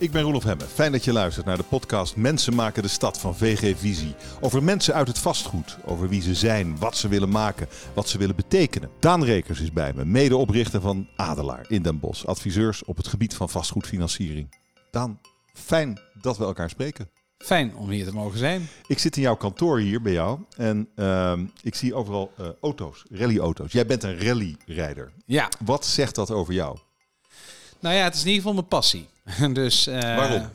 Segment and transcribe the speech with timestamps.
[0.00, 0.64] Ik ben Roelof Hemme.
[0.64, 4.14] Fijn dat je luistert naar de podcast Mensen maken de stad van VG Visie.
[4.40, 5.78] Over mensen uit het vastgoed.
[5.84, 8.90] Over wie ze zijn, wat ze willen maken, wat ze willen betekenen.
[8.98, 12.24] Daan Rekers is bij me, medeoprichter van Adelaar in Den Bosch.
[12.24, 14.54] Adviseurs op het gebied van vastgoedfinanciering.
[14.90, 15.20] Daan,
[15.52, 17.10] fijn dat we elkaar spreken.
[17.38, 18.68] Fijn om hier te mogen zijn.
[18.86, 23.04] Ik zit in jouw kantoor hier bij jou en ehm, ik zie overal uh, auto's,
[23.10, 23.72] rallyauto's.
[23.72, 25.12] Jij bent een rallyrijder.
[25.26, 25.48] Ja.
[25.64, 26.78] Wat zegt dat over jou?
[27.80, 29.08] Nou ja, het is in ieder geval mijn passie.
[29.52, 30.50] dus, uh, Waarom?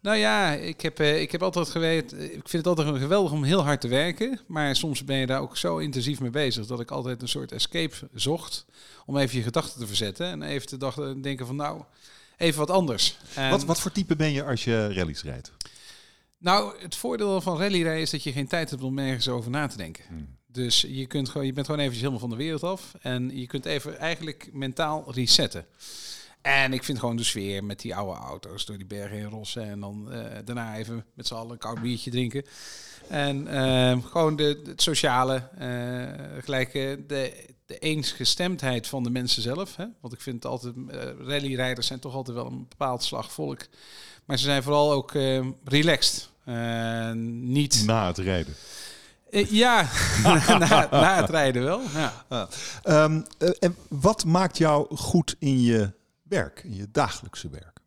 [0.00, 2.22] Nou ja, ik heb, uh, ik heb altijd geweten.
[2.24, 4.40] Ik vind het altijd geweldig om heel hard te werken.
[4.46, 7.52] Maar soms ben je daar ook zo intensief mee bezig dat ik altijd een soort
[7.52, 8.66] escape zocht.
[9.06, 10.26] Om even je gedachten te verzetten.
[10.26, 11.82] En even te dachten, denken van nou,
[12.36, 13.18] even wat anders.
[13.34, 15.52] En Wat, wat voor type ben je als je rallies rijdt?
[16.38, 19.66] Nou, het voordeel van rallyrijden is dat je geen tijd hebt om ergens over na
[19.66, 20.04] te denken.
[20.08, 20.36] Hmm.
[20.46, 22.94] Dus je, kunt gewoon, je bent gewoon eventjes helemaal van de wereld af.
[23.00, 25.66] En je kunt even eigenlijk mentaal resetten.
[26.42, 29.64] En ik vind gewoon de sfeer met die oude auto's door die bergen in rossen.
[29.64, 32.44] En dan eh, daarna even met z'n allen een koud biertje drinken.
[33.08, 39.42] En eh, gewoon de, het sociale, eh, gelijk eh, de, de eensgestemdheid van de mensen
[39.42, 39.76] zelf.
[39.76, 39.84] Hè?
[40.00, 40.74] Want ik vind het altijd,
[41.18, 43.66] rallyrijders zijn toch altijd wel een bepaald slag volk.
[44.24, 46.28] Maar ze zijn vooral ook eh, relaxed.
[47.14, 47.82] Niet...
[47.86, 48.54] Na het rijden.
[49.30, 49.88] Eh, ja,
[50.58, 51.80] na, na het rijden wel.
[51.94, 52.48] Ja.
[52.82, 55.92] Ehm, eh, en wat maakt jou goed in je
[56.28, 57.78] werk, in je dagelijkse werk?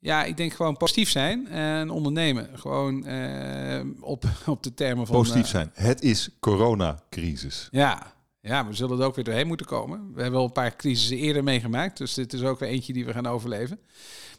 [0.00, 2.48] ja, ik denk gewoon positief zijn en ondernemen.
[2.54, 5.16] Gewoon eh, op, op de termen van...
[5.16, 5.70] Positief eh, zijn.
[5.74, 7.68] Het is coronacrisis.
[7.70, 8.12] Ja.
[8.40, 10.12] ja, we zullen er ook weer doorheen moeten komen.
[10.14, 11.98] We hebben al een paar crisissen eerder meegemaakt.
[11.98, 13.80] Dus dit is ook weer eentje die we gaan overleven.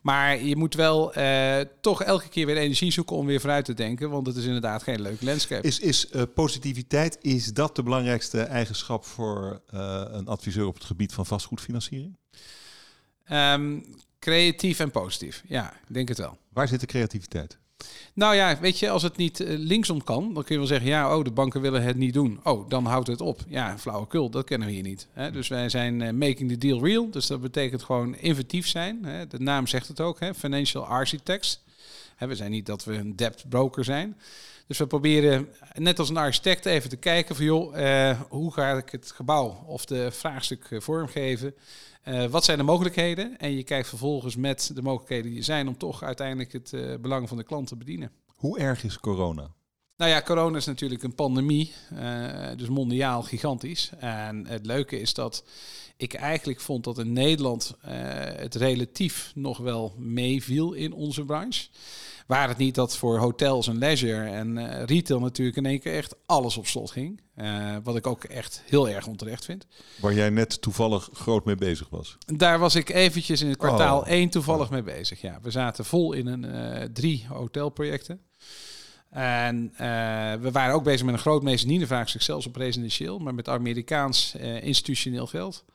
[0.02, 3.73] Maar je moet wel eh, toch elke keer weer energie zoeken om weer vooruit te
[3.73, 4.09] denken.
[4.09, 5.67] Want het is inderdaad geen leuk landscape.
[5.67, 9.61] Is, is positiviteit, is dat de belangrijkste eigenschap voor
[10.11, 12.17] een adviseur op het gebied van vastgoedfinanciering?
[13.31, 13.80] Ehm,
[14.19, 15.44] creatief en positief.
[15.47, 16.38] Ja, ik denk het wel.
[16.53, 17.58] Waar zit de creativiteit?
[18.14, 20.88] Nou ja, weet je, als het niet eh, linksom kan, dan kun je wel zeggen,
[20.88, 22.40] ja, oh, de banken willen het niet doen.
[22.44, 23.40] Oh, dan houdt het op.
[23.47, 25.08] Ja, flauwekul, dat kennen we hier niet.
[25.12, 25.31] Hè?
[25.31, 27.09] Dus wij zijn eh, making the deal real.
[27.09, 29.06] Dus dat betekent gewoon inventief zijn.
[29.06, 29.28] Hè?
[29.28, 30.34] De naam zegt het ook, hè?
[30.34, 31.63] financial architects.
[32.16, 34.18] Hè, we zijn niet dat we een debt broker zijn.
[34.68, 38.72] Dus we proberen, net als een architect, even te kijken van, joh, eh, hoe ga
[38.72, 41.53] ik het gebouw of de vraagstuk eh, vormgeven?
[42.01, 43.38] Eh, wat zijn de mogelijkheden?
[43.38, 46.95] En je kijkt vervolgens met de mogelijkheden die er zijn om toch uiteindelijk het eh,
[47.01, 48.12] belang van de klant te bedienen.
[48.35, 49.51] Hoe erg is corona?
[49.97, 53.89] Nou ja, corona is natuurlijk een pandemie, eh, dus mondiaal gigantisch.
[54.00, 55.44] En het leuke is dat
[55.97, 57.75] ik eigenlijk vond dat in Nederland
[58.35, 61.68] het relatief nog wel meeviel in onze branche.
[62.27, 65.93] Waar het niet dat voor hotels en leisure en eh, retail natuurlijk in één keer
[65.95, 67.21] echt alles op slot ging.
[67.35, 69.67] Eh, wat ik ook echt heel erg onterecht vind.
[69.99, 72.17] Waar jij net toevallig groot mee bezig was.
[72.25, 74.07] Daar was ik eventjes in het kwartaal Oh.
[74.07, 75.21] één toevallig mee bezig.
[75.21, 78.21] Ja, we zaten vol in een eh, drie hotelprojecten.
[79.09, 79.73] En
[80.41, 85.27] we waren ook bezig met een groot mezzanine-vraagstuk, zelfs op residentieel, maar met Amerikaans institutioneel
[85.27, 85.65] geld.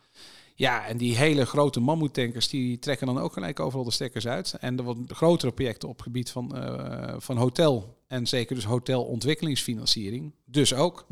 [0.58, 4.54] Ja, en die hele grote mammoetankers, die trekken dan ook gelijk overal de stekkers uit.
[4.60, 8.64] En er wat grotere projecten op het gebied van, eh, van hotel en zeker dus
[8.64, 10.32] hotelontwikkelingsfinanciering.
[10.44, 11.06] Dus ook.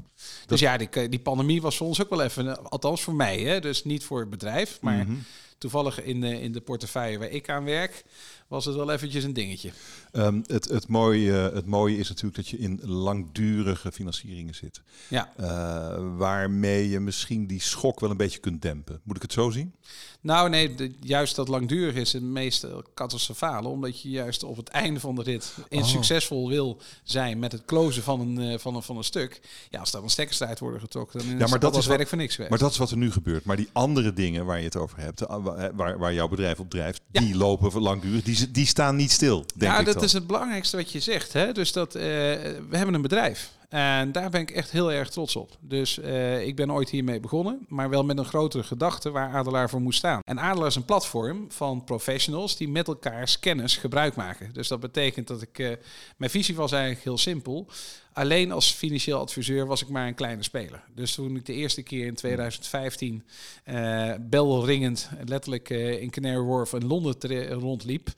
[0.47, 3.39] Dus ja, die, die pandemie was voor ons ook wel even, eh, althans voor mij,
[3.41, 5.13] hè, dus niet voor het bedrijf, maar Mhm.
[5.59, 8.05] toevallig in de, in de portefeuille waar ik aan werk,
[8.55, 9.71] was het wel eventjes een dingetje.
[10.13, 14.81] Ehm, het, het, mooie, het mooie is natuurlijk dat je in langdurige financieringen zit.
[15.09, 15.33] Ja.
[15.37, 19.01] Eh, waarmee je misschien die schok wel een beetje kunt dempen.
[19.03, 19.75] Moet ik het zo zien?
[20.21, 23.69] Nou nee, de- juist dat langdurig is het meest catastrofale.
[23.69, 25.87] Omdat je juist op het einde van de rit in Oh.
[25.87, 29.41] succesvol wil zijn met het closen van een, eh, van een, van een stuk.
[29.71, 31.97] Ja, als daar een stekkers uit worden getrokken, dan is maar dat dat is wat-
[31.97, 32.51] werk voor niks geweest.
[32.51, 33.45] Maar dat is wat er nu gebeurt.
[33.45, 36.59] Maar die andere dingen waar je het over hebt, eh, wa- waar, waar jouw bedrijf
[36.61, 37.21] op drijft, Ja.
[37.21, 38.23] die lopen voor langdurig.
[38.23, 40.05] Die, die staan niet stil, denk ja, ik dat dan.
[40.05, 41.33] is het belangrijkste wat je zegt.
[41.33, 41.53] Hè?
[41.53, 43.53] Dus dat, eh, we hebben een bedrijf.
[43.69, 45.57] En daar ben ik echt heel erg trots op.
[45.61, 49.71] Dus eh, ik ben ooit hiermee begonnen, maar wel met een grotere gedachte waar Adelaar
[49.71, 50.21] voor moest staan.
[50.25, 54.53] En Adelaar is een platform van professionals die met elkaars kennis gebruik maken.
[54.53, 55.59] Dus dat betekent dat ik...
[55.59, 55.71] eh,
[56.17, 57.69] mijn visie was eigenlijk heel simpel.
[58.15, 60.85] Alleen als financieel adviseur was ik maar een kleine speler.
[60.95, 63.25] Dus toen ik de eerste keer in 2015
[63.65, 68.09] eh belringend, letterlijk eh, in Canary Wharf in Londen rondliep,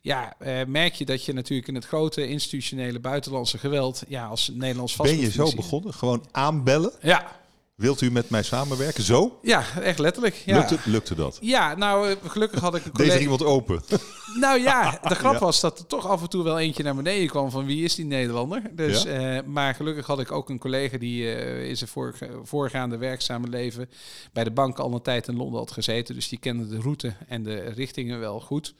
[0.00, 4.50] ja, eh, merk je dat je natuurlijk in het grote institutionele buitenlandse geweld, ja, als
[4.54, 5.94] Nederlands ben je zo begonnen?
[5.94, 6.92] Gewoon aanbellen?
[7.02, 7.39] Ja,
[7.80, 9.02] Wilt u met mij samenwerken?
[9.04, 9.38] Zo?
[9.42, 10.34] ja, echt letterlijk.
[10.34, 10.56] Ja.
[10.56, 11.38] Lukte, lukte dat?
[11.40, 13.22] Ja, nou, eh, gelukkig had ik een Deze collega...
[13.22, 13.82] iemand open.
[14.40, 15.38] Nou ja, de grap Ja.
[15.38, 17.94] was dat er toch af en toe wel eentje naar beneden kwam van wie is
[17.94, 18.62] die Nederlander.
[18.72, 19.36] Dus, Ja.
[19.36, 21.90] eh, maar gelukkig had ik ook een collega die eh, in zijn
[22.44, 23.88] voorgaande werkzame leven
[24.32, 26.14] bij de bank al een tijd in Londen had gezeten.
[26.14, 28.74] Dus die kende de route en de richtingen wel goed.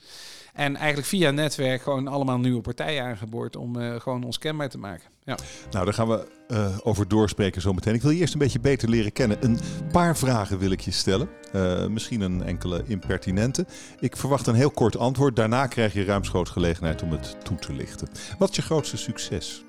[0.61, 4.79] En eigenlijk via netwerk gewoon allemaal nieuwe partijen aangeboord om uh, gewoon ons kenbaar te
[4.79, 5.11] maken.
[5.25, 5.37] Ja.
[5.71, 7.95] Nou, daar gaan we uh, over doorspreken zometeen.
[7.95, 9.45] Ik wil je eerst een beetje beter leren kennen.
[9.45, 9.59] Een
[9.93, 11.29] paar vragen wil ik je stellen.
[11.53, 13.67] Uh, misschien een enkele impertinente.
[14.01, 15.37] Ik verwacht een heel kort antwoord.
[15.37, 18.09] Daarna krijg je ruimschoots gelegenheid om het toe te lichten.
[18.39, 19.65] Wat is je grootste succes?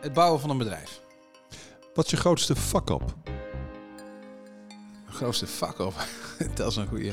[0.00, 1.00] Het bouwen van een bedrijf.
[1.94, 3.14] Wat is je grootste fuck-up?
[5.06, 5.94] Grootste fuck-up?
[6.54, 7.12] Dat is een goede.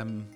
[0.00, 0.28] Um,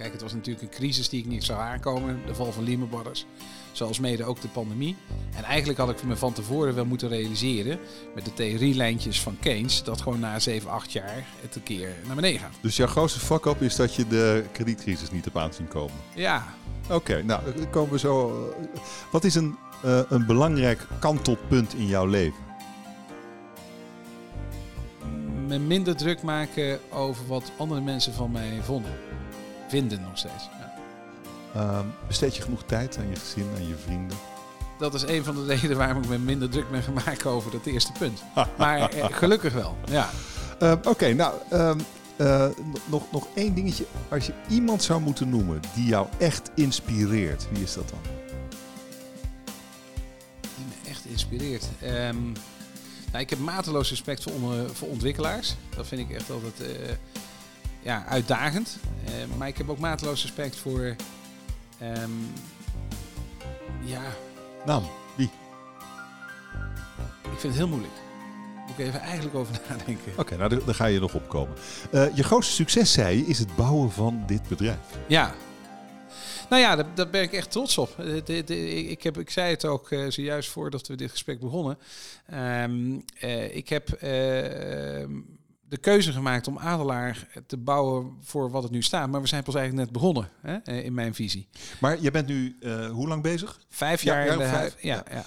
[0.00, 2.20] Kijk, het was natuurlijk een crisis die ik niet zou aankomen.
[2.26, 3.26] De val van Lehman Brothers.
[3.72, 4.96] Zoals mede ook de pandemie.
[5.36, 7.78] En eigenlijk had ik me van tevoren wel moeten realiseren.
[8.14, 9.82] Met de theorielijntjes van Keynes.
[9.82, 12.54] Dat gewoon na 7, 8 jaar het een keer naar beneden gaat.
[12.60, 15.96] Dus jouw grootste fuck-up is dat je de kredietcrisis niet hebt aanzien komen?
[16.14, 16.54] Ja.
[16.90, 18.28] Oké, nou komen we zo.
[18.50, 22.49] Eh, wat is een, uh, een belangrijk kantelpunt in jouw leven?
[25.50, 28.92] Me minder druk maken over wat andere mensen van mij vonden
[29.68, 30.48] vinden nog steeds.
[31.54, 31.78] Ja.
[31.78, 34.16] Um, besteed je genoeg tijd aan je gezin, aan je vrienden?
[34.78, 37.66] Dat is een van de redenen waarom ik me minder druk ben gemaakt over dat
[37.66, 38.22] eerste punt.
[38.58, 40.10] maar eh, gelukkig wel, ja.
[40.62, 42.46] Uh, Oké, nou, uh,
[42.86, 43.84] nog, nog één dingetje.
[44.08, 48.00] Als je iemand zou moeten noemen die jou echt inspireert, wie is dat dan?
[50.40, 51.68] Die me echt inspireert?
[51.82, 52.32] Um,
[53.10, 55.54] nou, ik heb mateloos respect voor, voor ontwikkelaars.
[55.76, 56.62] Dat vind ik echt altijd
[57.82, 58.78] ja, uitdagend.
[59.04, 60.96] Uh, maar ik heb ook mateloos respect voor.
[61.82, 62.32] Um,
[63.84, 64.02] ja.
[64.66, 64.82] Naam,
[65.16, 65.30] wie?
[67.22, 67.92] Ik vind het heel moeilijk.
[68.66, 70.12] Moet ik even eigenlijk over nadenken.
[70.16, 71.56] Oké, nou daar ga je nog opkomen.
[71.92, 74.78] Uh, je grootste succes, zei je, is het bouwen van dit bedrijf.
[75.06, 75.34] Ja,
[76.50, 77.98] nou ja, daar, daar, ben ik echt trots op.
[77.98, 81.78] ik, heb, ik zei het ook uh, zojuist voordat we dit gesprek begonnen.
[82.34, 84.00] Um, uh, ik heb uh,
[85.70, 89.10] de keuze gemaakt om Adelaar te bouwen voor wat het nu staat.
[89.10, 91.48] Maar we zijn pas eigenlijk net begonnen hè, eh, in mijn visie.
[91.80, 93.60] Maar je bent nu uh, hoe lang bezig?
[93.68, 94.26] Vijf jaar.
[94.26, 94.82] Ja, vijf.
[94.82, 95.24] ja, ja.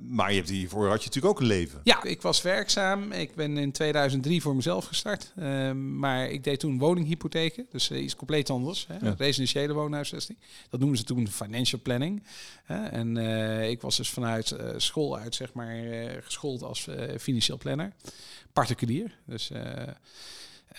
[0.00, 1.80] Maar je hebt hiervoor had je natuurlijk ook een leven.
[1.84, 3.12] Ja, ik was werkzaam.
[3.12, 5.32] Ik ben in 2003 voor mezelf gestart.
[5.38, 7.66] Uh, maar ik deed toen woninghypotheken.
[7.70, 8.86] Dus iets compleet anders.
[8.88, 9.06] Hè?
[9.06, 9.14] Ja.
[9.18, 10.38] Residentiële woonhuisvesting.
[10.70, 12.22] Dat noemen ze toen financial planning.
[12.66, 13.16] En
[13.70, 15.76] ik was dus vanuit school uit, zeg maar,
[16.20, 17.92] geschoold als financieel planner
[18.52, 19.18] particulier.
[19.26, 19.50] Dus,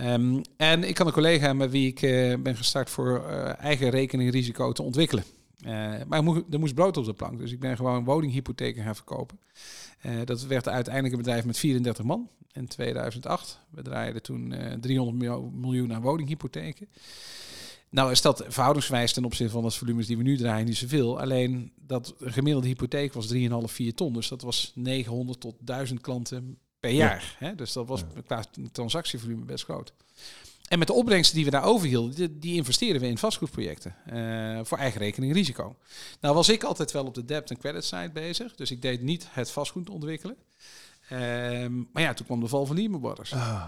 [0.01, 3.89] um, en ik had een collega met wie ik uh, ben gestart voor uh, eigen
[3.89, 5.23] rekening risico te ontwikkelen.
[5.65, 5.71] Uh,
[6.07, 9.39] maar er moest brood op de plank, dus ik ben gewoon woninghypotheken gaan verkopen.
[10.25, 13.59] dat werd uiteindelijk een bedrijf met 34 man in 2008.
[13.69, 16.87] We draaiden toen 300 miljoen aan woninghypotheken.
[17.89, 21.19] Nou is dat verhoudingswijs ten opzichte van de volumes die we nu draaien niet zoveel.
[21.19, 24.13] Alleen dat gemiddelde hypotheek was 3,5, 4 ton.
[24.13, 27.35] Dus dat was 900 tot 1000 klanten per jaar.
[27.39, 27.55] Hè?
[27.55, 29.93] Dus dat was qua transactievolume best groot.
[30.67, 33.95] En met de opbrengsten die we daar overhielden, die, investeren we in vastgoedprojecten.
[34.13, 35.75] Uh, voor eigen rekening risico.
[36.21, 38.55] Nou was ik altijd wel op de debt en credit side bezig.
[38.55, 40.37] Dus ik deed niet het vastgoed ontwikkelen.
[41.11, 43.33] Um, maar ja, toen kwam de val van Lehman Brothers.
[43.33, 43.65] Ah.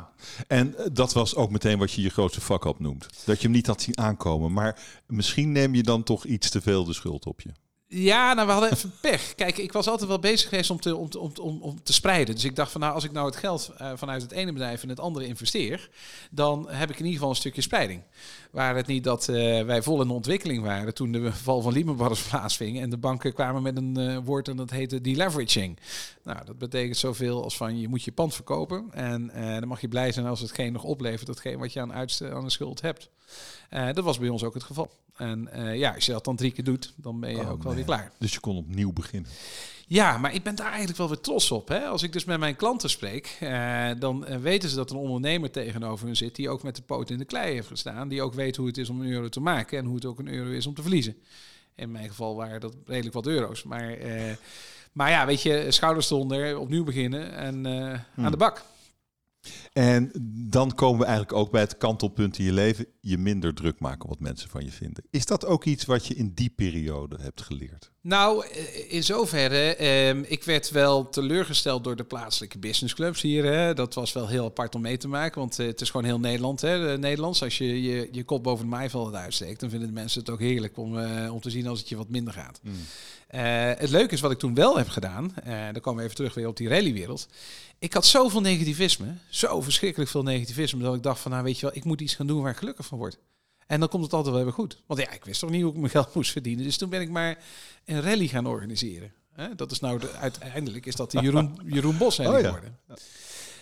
[0.48, 3.08] En eh, dat was ook meteen wat je je grootste vak op noemt.
[3.26, 4.54] Dat je hem niet had zien aankomen.
[4.54, 7.50] Maar misschien neem je dan toch iets te veel de schuld op je.
[7.92, 9.36] Ja, nou, we hadden even pech.
[9.36, 12.36] Kijk, ik was altijd wel bezig geweest om te, om, om, om, om te spreiden.
[12.36, 14.84] Dus ik dacht van, nou, als ik nou het geld uh, vanuit het ene bedrijf
[14.84, 15.90] in het andere investeer,
[16.32, 18.02] dan heb ik in ieder geval een stukje spreiding.
[18.52, 21.74] Waar het niet dat uh, wij vol in de ontwikkeling waren toen de val van
[21.74, 25.80] Lehman Brothers plaatsving en de banken kwamen met een uh, woord en dat heette deleveraging.
[26.24, 29.88] Nou, dat betekent zoveel als van je moet je pand verkopen en dan mag je
[29.88, 33.10] blij zijn als hetgeen nog oplevert, datgene wat je aan, aan de schuld hebt.
[33.70, 34.92] dat was bij ons ook het geval.
[35.16, 37.76] En ja, als je dat dan drie keer doet, dan ben je oh, ook wel
[37.86, 38.12] weer klaar.
[38.18, 39.32] Dus je kon opnieuw beginnen.
[39.88, 41.68] Ja, maar ik ben daar eigenlijk wel weer trots op.
[41.68, 41.80] Hè?
[41.80, 45.52] Als ik dus met mijn klanten spreek, uh, dan uh, weten ze dat een ondernemer
[45.52, 48.08] tegenover hun zit die ook met de poot in de klei heeft gestaan.
[48.08, 50.20] Die ook weet hoe het is om een euro te maken en hoe het ook
[50.20, 51.16] een euro is om te verliezen.
[51.76, 53.64] In mijn geval waren dat redelijk wat euro's.
[53.64, 53.98] Maar,
[54.92, 58.32] maar ja, weet je, schouders eronder, opnieuw beginnen en aan hmm.
[58.32, 58.64] de bak.
[59.74, 60.12] En
[60.50, 62.86] dan komen we eigenlijk ook bij het kantelpunt in je leven.
[63.02, 65.04] Je minder druk maken wat mensen van je vinden.
[65.10, 67.92] Is dat ook iets wat je in die periode hebt geleerd?
[68.02, 69.76] Nou, eh, in zoverre.
[69.76, 73.46] Eh, ik werd wel teleurgesteld door de plaatselijke businessclubs hier.
[73.46, 73.74] Hè.
[73.74, 75.40] Dat was wel heel apart om mee te maken.
[75.40, 76.62] Want eh, het is gewoon heel Nederland.
[76.62, 76.98] Hè.
[76.98, 79.60] Nederlands, als je, je je kop boven de maaiveld uitsteekt...
[79.60, 80.98] dan vinden de mensen het ook heerlijk om,
[81.30, 82.60] om te zien als het je wat minder gaat.
[82.64, 82.74] Mm.
[83.78, 85.34] Het leuke is wat ik toen wel heb gedaan.
[85.46, 87.28] Dan komen we even terug weer op die rallywereld.
[87.80, 89.14] Ik had zoveel negativisme.
[89.30, 90.84] Zo verschrikkelijk veel negativisme.
[90.84, 92.58] Dat ik dacht van, nou weet je wel, ik moet iets gaan doen waar ik
[92.58, 93.18] gelukkig van word.
[93.70, 94.82] En dan komt het altijd wel weer goed.
[94.86, 96.64] Want ja, ik wist toch niet hoe ik mijn geld moest verdienen.
[96.64, 97.38] Dus toen ben ik maar
[97.86, 99.14] een rally gaan organiseren.
[99.56, 102.78] Dat is nou de, uiteindelijk is dat de Jeroen, Jeroen Bos oh, geworden.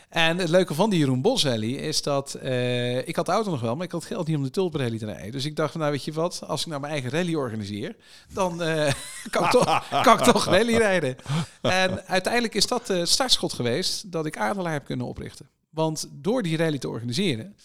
[0.10, 3.52] En het leuke van die Jeroen Bos rally is dat eh, ik had de auto
[3.52, 5.32] nog wel, maar ik had geld niet om de Tulpen rally te rijden.
[5.32, 7.96] Dus ik dacht van nou weet je wat, als ik nou mijn eigen rally organiseer,
[8.34, 8.94] dan eh,
[9.30, 11.16] kan, ik toch, kan ik toch rally rijden.
[11.62, 15.50] En uiteindelijk is dat het startschot geweest dat ik Adelaar heb kunnen oprichten.
[15.70, 17.56] Want door die rally te organiseren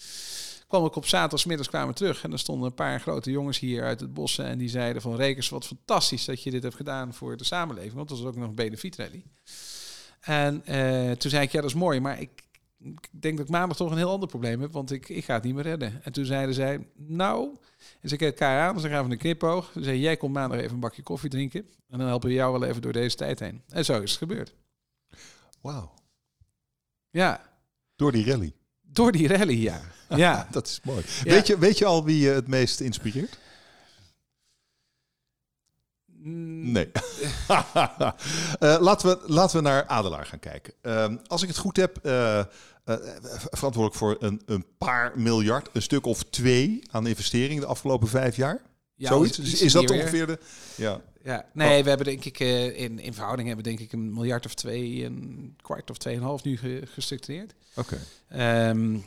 [0.72, 4.00] kwam ik op zaterdagmiddags kwamen terug en er stonden een paar grote jongens hier uit
[4.00, 7.36] het bos en die zeiden van Rekers, wat fantastisch dat je dit hebt gedaan voor
[7.36, 9.24] de samenleving, want dat was ook nog een benefiet-rally.
[10.20, 12.42] En uh, toen zei ik, ja dat is mooi, maar ik,
[12.78, 15.34] ik, denk dat ik maandag toch een heel ander probleem heb, want ik, ik ga
[15.34, 16.04] het niet meer redden.
[16.04, 17.56] En toen zeiden zij, nou,
[18.00, 19.70] en ze keken elkaar aan, ze gaven een knipoog.
[19.74, 22.58] Ze zei, jij komt maandag even een bakje koffie drinken en dan helpen we jou
[22.58, 23.62] wel even door deze tijd heen.
[23.68, 24.54] En zo is het gebeurd.
[25.60, 25.94] Wauw.
[27.10, 27.50] Ja.
[27.96, 28.52] Door die rally.
[28.80, 29.80] Door die rally, ja.
[30.16, 30.46] Ja.
[30.50, 31.04] dat is mooi.
[31.24, 33.38] Weet, je, weet je al wie je het meest inspireert?
[36.06, 36.72] Mm.
[36.72, 36.90] Nee.
[37.48, 38.12] uh,
[38.80, 40.72] laten, we, laten we naar Adelaar gaan kijken.
[40.82, 42.44] Uh, als ik het goed heb, uh,
[43.50, 48.36] verantwoordelijk voor een, een paar miljard, een stuk of twee aan investeringen de afgelopen vijf
[48.36, 48.62] jaar.
[48.94, 49.38] Ja, Zoiets?
[49.38, 50.38] iets Is, is dat ongeveer de...
[50.76, 51.00] Ja.
[51.24, 54.44] Ja, nee, we hebben denk ik eh, in, in verhouding hebben denk ik een miljard
[54.46, 57.54] of twee, een kwart of tweeënhalf nu ge- gestructureerd.
[57.74, 57.98] Oké.
[58.28, 58.98] Ehm,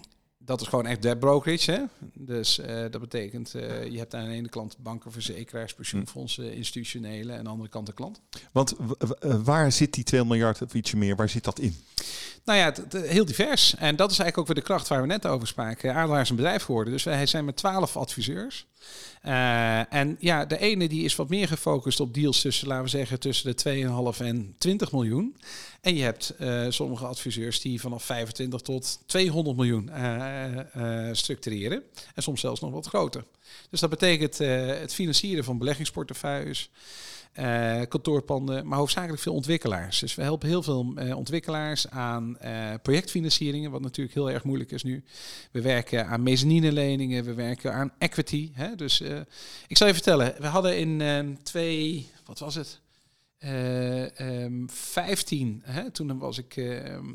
[0.46, 1.72] dat is gewoon echt debt brokerage.
[1.72, 1.82] Hè?
[2.14, 7.32] Dus eh, dat betekent, eh, je hebt aan de ene kant banken, verzekeraars, pensioenfondsen, institutionele
[7.32, 8.22] en aan de andere kant de klant.
[8.52, 8.76] Want
[9.20, 11.76] eh, waar zit die 2 miljard of ietsje meer, waar zit dat in?
[12.46, 13.76] Nou ja, heel divers.
[13.76, 15.96] En dat is eigenlijk ook weer de kracht waar we net over spraken.
[15.96, 16.94] Adelaar is een bedrijf geworden.
[16.94, 18.68] Dus wij zijn met twaalf adviseurs.
[19.90, 23.20] En ja, de ene die is wat meer gefocust op deals tussen, laten we zeggen,
[23.20, 25.36] tussen de 2,5 en 20 miljoen.
[25.86, 31.84] En je hebt eh, sommige adviseurs die vanaf 25 tot 200 miljoen eh, structureren.
[32.16, 33.24] En soms zelfs nog wat groter.
[33.70, 36.70] Dus dat betekent het financieren van beleggingsportefeuilles.
[37.88, 40.00] kantoorpanden, maar hoofdzakelijk veel ontwikkelaars.
[40.00, 42.38] Dus we helpen heel veel ontwikkelaars aan
[42.82, 45.04] projectfinancieringen, wat natuurlijk heel erg moeilijk is nu.
[45.52, 48.52] We werken aan mezzanine-leningen, we werken aan equity.
[48.54, 48.76] Hè?
[48.76, 49.02] Dus
[49.68, 52.84] ik zal je vertellen, we hadden in twee, wat was het?
[53.46, 55.92] Eh, ehm, 15, hè?
[55.92, 57.06] toen was ik, ehm,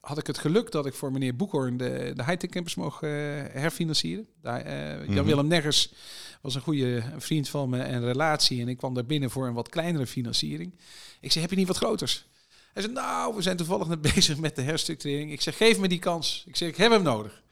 [0.00, 3.10] had ik het geluk dat ik voor meneer Boekhoorn de, de high-tech campus mocht eh,
[3.52, 4.26] herfinancieren.
[4.42, 5.12] Daar, eh, Mhm.
[5.12, 5.92] Jan-Willem Neggers
[6.40, 8.60] was een goede vriend van me en relatie.
[8.60, 10.74] En ik kwam daar binnen voor een wat kleinere financiering.
[11.20, 12.26] Ik zei, heb je niet wat groters?
[12.72, 15.32] Hij zei, nou, we zijn toevallig net bezig met de herstructurering.
[15.32, 16.44] Ik zeg, geef me die kans.
[16.46, 17.42] Ik zeg, ik heb hem nodig.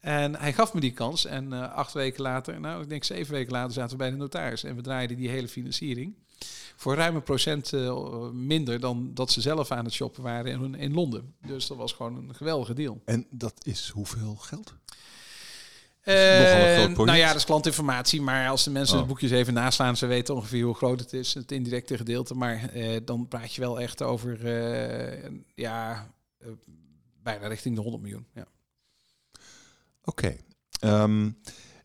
[0.00, 1.24] En hij gaf me die kans.
[1.24, 4.64] En acht weken later, nou, ik denk zeven weken later, zaten we bij de notaris.
[4.64, 6.14] En we draaiden die hele financiering
[6.76, 10.74] voor ruim een procent eh, minder dan dat ze zelf aan het shoppen waren in,
[10.74, 11.34] in Londen.
[11.46, 13.02] Dus dat was gewoon een geweldige deal.
[13.04, 14.74] En dat is hoeveel geld?
[16.04, 16.96] Nogal een groot project.
[16.96, 18.20] nou ja, dat is klantinformatie.
[18.22, 19.02] Maar als de mensen Oh.
[19.02, 22.34] de boekjes even naslaan, ze weten ongeveer hoe groot het is, het indirecte gedeelte.
[22.34, 24.50] Maar eh, dan praat je wel echt over,
[25.54, 26.10] ja,
[27.22, 28.26] bijna richting de 100 miljoen.
[28.34, 28.46] Ja.
[30.04, 30.36] Oké.
[30.80, 31.30] Ehm,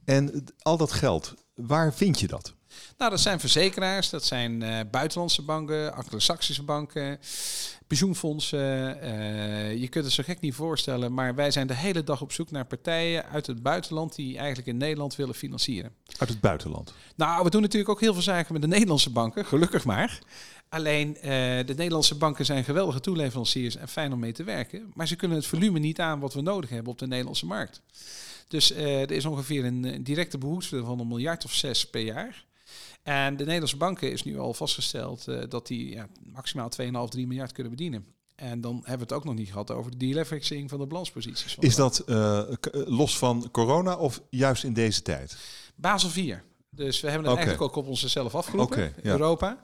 [0.05, 2.53] en al dat geld, waar vind je dat?
[2.97, 7.19] Nou, dat zijn verzekeraars, dat zijn eh, buitenlandse banken, Anglo-Saxische banken,
[7.87, 9.01] pensioenfondsen.
[9.01, 12.31] eh, je kunt het zo gek niet voorstellen, maar wij zijn de hele dag op
[12.31, 15.91] zoek naar partijen uit het buitenland die eigenlijk in Nederland willen financieren.
[16.17, 16.93] Uit het buitenland.
[17.15, 20.19] Nou, we doen natuurlijk ook heel veel zaken met de Nederlandse banken, gelukkig maar.
[20.69, 21.21] Alleen eh,
[21.65, 24.91] de Nederlandse banken zijn geweldige toeleveranciers en fijn om mee te werken.
[24.93, 27.81] Maar ze kunnen het volume niet aan wat we nodig hebben op de Nederlandse markt.
[28.47, 32.45] Dus er is ongeveer een, eh, directe behoefte van een miljard of zes per jaar.
[33.03, 37.27] En de Nederlandse banken is nu al vastgesteld eh, dat die ja, maximaal 2,5, 3
[37.27, 38.05] miljard kunnen bedienen.
[38.35, 41.53] En dan hebben we het ook nog niet gehad over de deleveraging van de balansposities.
[41.53, 45.37] van Is dat eh, eh, los van corona of juist in deze tijd?
[45.75, 46.43] Basel 4.
[46.69, 49.11] Dus we hebben het eigenlijk ook op onszelf afgeroepen, ja.
[49.11, 49.63] Europa.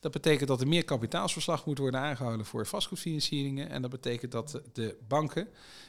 [0.00, 3.70] Dat betekent dat er meer kapitaalsverslag moet worden aangehouden voor vastgoedfinancieringen.
[3.70, 5.48] En dat betekent dat de banken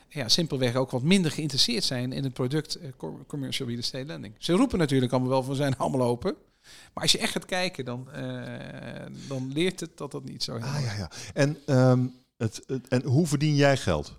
[0.10, 4.36] ja, simpelweg ook wat minder geïnteresseerd zijn in het product com- commercial real estate lending.
[4.38, 6.36] Ze roepen natuurlijk allemaal wel van zijn allemaal open.
[6.94, 10.56] Maar als je echt gaat kijken, dan, eh, dan leert het dat dat niet zo
[10.56, 10.64] is.
[10.64, 11.12] Ah ja, ja.
[11.34, 14.14] En, ehm, het, het- en hoe verdien jij geld?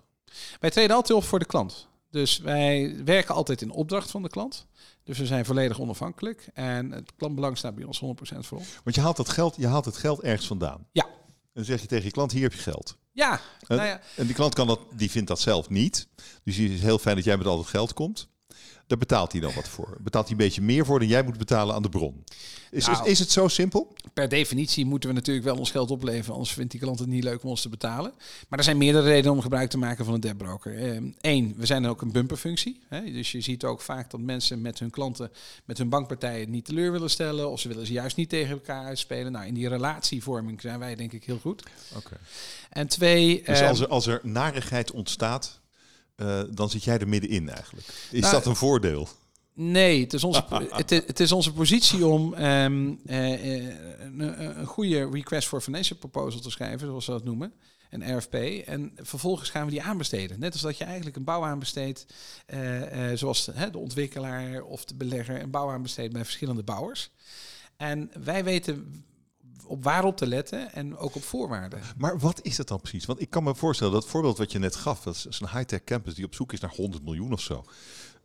[0.59, 1.87] Wij treden altijd op voor de klant.
[2.11, 4.65] Dus wij werken altijd in opdracht van de klant.
[5.03, 6.47] Dus we zijn volledig onafhankelijk.
[6.53, 8.61] En het klantbelang staat bij ons 100% voor.
[8.83, 10.87] Want je haalt, dat geld, je haalt het geld ergens vandaan.
[10.91, 11.03] Ja.
[11.05, 11.11] En
[11.53, 12.97] dan zeg je tegen je klant, hier heb je geld.
[13.11, 16.07] Ja, nou ja, En die klant kan dat, die vindt dat zelf niet.
[16.43, 18.27] Dus het is heel fijn dat jij met al dat geld komt.
[18.87, 19.97] Daar betaalt hij dan wat voor.
[20.01, 22.23] Betaalt hij een beetje meer voor dan jij moet betalen aan de bron.
[22.71, 23.93] Is, Nou, is, is het zo simpel?
[24.13, 27.23] Per definitie moeten we natuurlijk wel ons geld opleveren, anders vindt die klant het niet
[27.23, 28.13] leuk om ons te betalen.
[28.47, 31.01] Maar er zijn meerdere redenen om gebruik te maken van een debtbroker.
[31.21, 32.79] Eén, we zijn ook een bumperfunctie.
[32.87, 33.11] Hè?
[33.11, 35.31] Dus je ziet ook vaak dat mensen met hun klanten,
[35.65, 37.51] met hun bankpartijen niet teleur willen stellen.
[37.51, 39.31] Of ze willen ze juist niet tegen elkaar uitspelen.
[39.31, 41.63] Nou, in die relatievorming zijn wij denk ik heel goed.
[41.95, 42.17] Oké.
[42.69, 43.43] En twee...
[43.45, 45.59] Dus ehm, als er, als er narigheid ontstaat,
[46.15, 47.87] eh, dan zit jij er middenin eigenlijk.
[48.11, 49.07] Is Nou, dat een voordeel?
[49.53, 54.59] Nee, het is onze, het is, het is onze positie om ehm, eh, eh, een,
[54.59, 57.53] een goede request for financial proposal te schrijven, zoals ze dat noemen.
[57.89, 58.33] Een RFP.
[58.67, 60.39] En vervolgens gaan we die aanbesteden.
[60.39, 62.05] Net als dat je eigenlijk een bouw aanbesteedt,
[63.13, 67.11] zoals hè, de ontwikkelaar of de belegger een bouw aanbesteedt bij verschillende bouwers.
[67.77, 69.05] En wij weten
[69.65, 71.81] op waarop te letten en ook op voorwaarden.
[71.97, 73.05] Maar wat is dat dan precies?
[73.05, 75.83] Want ik kan me voorstellen, dat voorbeeld wat je net gaf, dat is een high-tech
[75.83, 77.65] campus die op zoek is naar 100 miljoen of zo.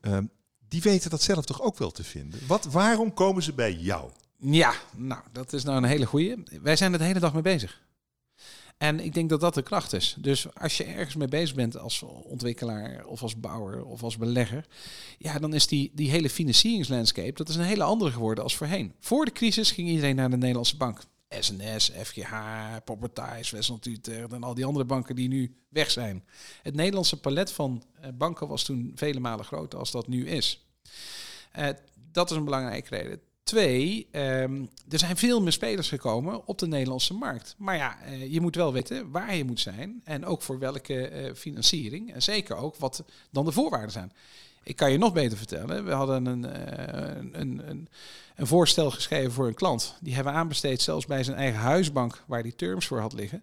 [0.00, 0.24] Ehm,
[0.68, 2.40] die weten dat zelf toch ook wel te vinden?
[2.46, 4.10] Wat, waarom komen ze bij jou?
[4.36, 6.42] Ja, nou, dat is nou een hele goeie.
[6.62, 7.80] Wij zijn er de hele dag mee bezig.
[8.80, 10.16] En ik denk dat dat de kracht is.
[10.18, 14.66] Dus als je ergens mee bezig bent als ontwikkelaar of als bouwer of als belegger,
[15.18, 18.94] ja, dan is die, die hele financieringslandscape, dat is een hele andere geworden als voorheen.
[19.00, 21.00] Voor de crisis ging iedereen naar de Nederlandse bank.
[21.38, 22.34] SNS, FGH,
[22.84, 26.24] Properties, Westland Utrecht en al die andere banken die nu weg zijn.
[26.62, 30.66] Het Nederlandse palet van eh, banken was toen vele malen groter als dat nu is.
[31.52, 31.68] Eh,
[32.12, 33.20] dat is een belangrijke reden.
[33.42, 37.54] Twee, ehm, er zijn veel meer spelers gekomen op de Nederlandse markt.
[37.58, 41.32] Maar ja, eh, je moet wel weten waar je moet zijn en ook voor welke
[41.36, 42.12] financiering.
[42.12, 44.12] En zeker ook wat dan de voorwaarden zijn.
[44.62, 45.84] Ik kan je nog beter vertellen.
[45.84, 47.88] We hadden een, eh, een, een,
[48.36, 49.96] een voorstel geschreven voor een klant.
[50.00, 53.42] Die hebben we aanbesteed zelfs bij zijn eigen huisbank, waar die terms voor had liggen.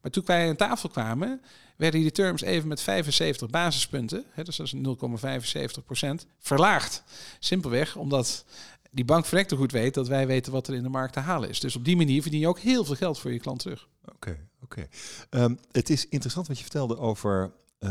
[0.00, 1.40] Maar toen wij aan tafel kwamen,
[1.76, 7.02] werden die terms even met 75 basispunten, hè, dus dat is 0,75 procent, verlaagd.
[7.38, 8.44] Simpelweg omdat
[8.90, 11.48] die bank verrekte goed weet dat wij weten wat er in de markt te halen
[11.48, 11.60] is.
[11.60, 13.88] Dus op die manier verdien je ook heel veel geld voor je klant terug.
[14.14, 14.88] Oké, oké.
[15.30, 17.90] Ehm, het is interessant wat je vertelde over eh,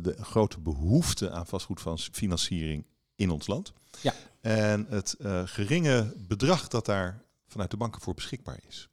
[0.00, 3.72] de grote behoefte aan vastgoedfinanciering in ons land.
[4.00, 4.14] Ja.
[4.40, 8.88] En het eh, geringe bedrag dat daar vanuit de banken voor beschikbaar is.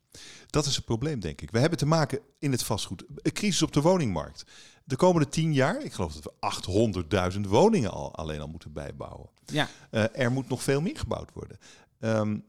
[0.47, 1.51] Dat is het probleem, denk ik.
[1.51, 3.03] We hebben te maken in het vastgoed.
[3.15, 4.43] Een crisis op de woningmarkt.
[4.83, 9.29] De komende tien jaar, ik geloof dat we 800.000 woningen al, alleen al moeten bijbouwen.
[9.45, 9.69] Ja.
[9.91, 11.57] Uh, er moet nog veel meer gebouwd worden.
[11.99, 12.45] Um,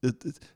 [0.00, 0.53] het, het,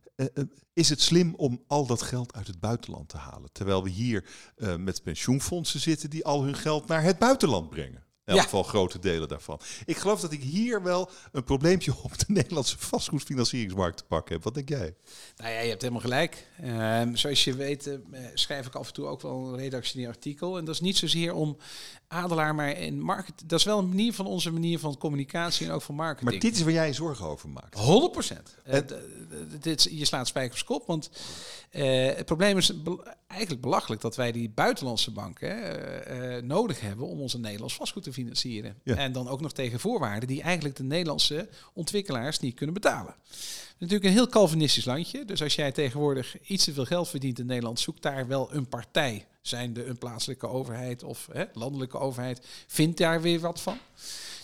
[0.72, 3.52] is het slim om al dat geld uit het buitenland te halen?
[3.52, 4.24] Terwijl we hier
[4.56, 8.06] uh, met pensioenfondsen zitten die al hun geld naar het buitenland brengen.
[8.28, 9.60] In elk geval grote delen daarvan.
[9.84, 14.44] Ik geloof dat ik hier wel een probleempje op de Nederlandse vastgoedfinancieringsmarkt te pakken heb.
[14.44, 14.94] Wat denk jij?
[15.36, 16.46] Nou ja, je hebt helemaal gelijk.
[16.64, 17.96] Uh, zoals je weet uh,
[18.34, 20.58] schrijf ik af en toe ook wel een redactioneel artikel.
[20.58, 21.56] En dat is niet zozeer om
[22.08, 23.42] Adelaar maar in market.
[23.46, 26.30] Dat is wel een manier van onze manier van communicatie en ook van marketing.
[26.30, 27.74] Maar dit is waar jij je zorgen over maakt.
[27.74, 28.54] 100 procent.
[29.60, 30.86] Dit, je slaat spijkers op kop.
[30.86, 31.10] Want
[31.70, 32.72] eh, het probleem is
[33.26, 38.76] eigenlijk belachelijk dat wij die buitenlandse banken nodig hebben om onze Nederlands vastgoed te financieren.
[38.84, 43.14] En dan ook nog tegen voorwaarden die eigenlijk de Nederlandse ontwikkelaars niet kunnen betalen.
[43.78, 45.24] Natuurlijk een heel Calvinistisch landje.
[45.24, 48.68] Dus als jij tegenwoordig iets te veel geld verdient in Nederland, zoek daar wel een
[48.68, 49.26] partij.
[49.40, 53.78] Zijnde een plaatselijke overheid of hè, landelijke overheid, vindt daar weer wat van.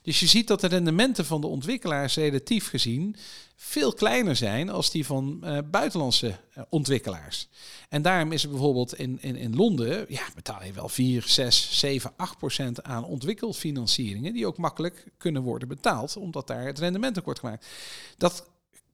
[0.03, 3.17] Dus je ziet dat de rendementen van de ontwikkelaars relatief gezien
[3.57, 7.49] veel kleiner zijn als die van uh, buitenlandse uh, ontwikkelaars.
[7.89, 11.79] En daarom is er bijvoorbeeld in, in, in Londen, ja, betaal je wel 4, 6,
[11.79, 17.25] 7, 8 procent aan ontwikkelfinancieringen die ook makkelijk kunnen worden betaald, omdat daar het rendement
[17.25, 17.67] wordt gemaakt.
[18.17, 18.47] Dat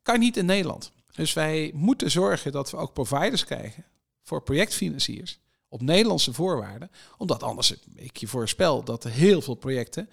[0.02, 0.92] kan niet in Nederland.
[1.14, 3.84] Dus wij moeten zorgen dat we ook providers krijgen
[4.22, 6.90] voor projectfinanciers op Nederlandse voorwaarden.
[7.18, 10.08] Omdat anders, ik je voorspel dat er heel veel projecten,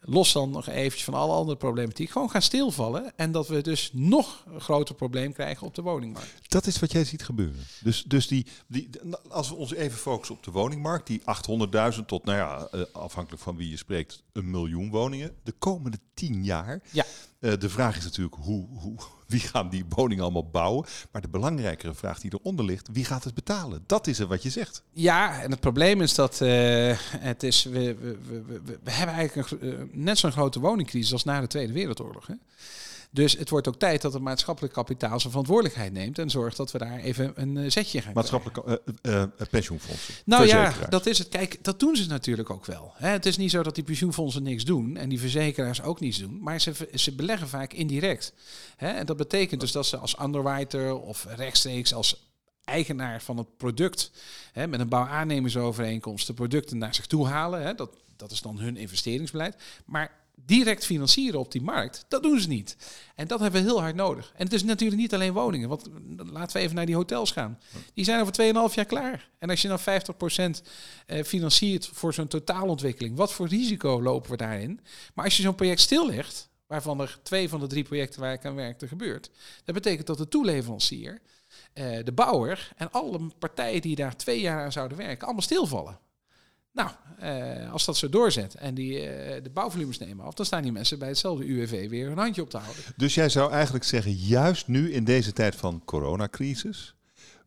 [0.00, 3.12] los dan nog eventjes van alle andere problematiek, gewoon gaan stilvallen.
[3.16, 6.50] En dat we dus nog een groter probleem krijgen op de woningmarkt.
[6.50, 7.66] Dat is wat jij ziet gebeuren.
[7.80, 8.90] Dus, dus die, die,
[9.28, 13.56] als we ons even focussen op de woningmarkt, die 800.000 tot, nou ja, afhankelijk van
[13.56, 15.34] wie je spreekt, een miljoen woningen.
[15.42, 16.82] De komende tien jaar.
[16.90, 17.04] Ja.
[17.40, 18.96] Uh, de vraag is natuurlijk hoe, hoe,
[19.26, 20.86] wie gaan die woningen allemaal bouwen.
[21.12, 23.84] Maar de belangrijkere vraag die eronder ligt, wie gaat het betalen?
[23.86, 24.82] Dat is er wat je zegt.
[24.92, 26.48] Ja, en het probleem is dat uh,
[27.18, 28.42] het is, we, we,
[28.84, 32.26] we, hebben eigenlijk uh, net zo'n grote woningcrisis als na de Tweede Wereldoorlog.
[32.26, 32.34] Hè?
[33.10, 36.72] Dus het wordt ook tijd dat het maatschappelijk kapitaal zijn verantwoordelijkheid neemt en zorgt dat
[36.72, 40.14] we daar even een uh, zetje gaan Maatschappelijke uh, uh, pensioenfondsen.
[40.24, 41.28] Nou ja, dat is het.
[41.28, 42.92] Kijk, dat doen ze natuurlijk ook wel.
[42.96, 43.08] Hè?
[43.08, 46.38] Het is niet zo dat die pensioenfondsen niks doen en die verzekeraars ook niets doen,
[46.42, 48.32] maar ze, ze beleggen vaak indirect.
[48.76, 48.88] Hè?
[48.88, 52.26] En dat betekent dus dat ze als underwriter of rechtstreeks als
[52.64, 54.10] eigenaar van het product
[54.52, 57.62] hè, met een bouwaannemersovereenkomst de producten naar zich toe halen.
[57.62, 57.74] Hè?
[57.74, 59.56] Dat, dat is dan hun investeringsbeleid.
[59.84, 62.04] Maar direct financieren op die markt.
[62.08, 62.76] Dat doen ze niet.
[63.14, 64.32] En dat hebben we heel hard nodig.
[64.36, 65.68] En het is natuurlijk niet alleen woningen.
[65.68, 67.58] Want laten we even naar die hotels gaan.
[67.94, 69.30] Die zijn over 2,5 jaar klaar.
[69.38, 69.80] En als je dan
[70.60, 70.62] 50%
[71.06, 74.80] eh, financiert voor zo'n totaalontwikkeling, wat voor risico lopen we daarin?
[75.14, 78.44] Maar als je zo'n project stillegt, waarvan er twee van de drie projecten waar ik
[78.44, 79.30] aan werkte gebeurt,
[79.64, 81.20] dat betekent dat de toeleverancier,
[81.72, 85.98] eh, de bouwer en alle partijen die daar twee jaar aan zouden werken, allemaal stilvallen.
[86.72, 86.90] Nou,
[87.22, 90.72] uh, als dat zo doorzet en die, uh, de bouwvolumes nemen af, dan staan die
[90.72, 92.82] mensen bij hetzelfde UWV weer een handje op te houden.
[92.96, 96.94] Dus jij zou eigenlijk zeggen, juist nu in deze tijd van coronacrisis,